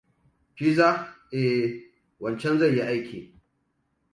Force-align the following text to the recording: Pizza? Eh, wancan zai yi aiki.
Pizza? 0.55 0.87
Eh, 1.39 1.67
wancan 2.25 2.55
zai 2.59 2.71
yi 2.77 2.81
aiki. 2.91 3.19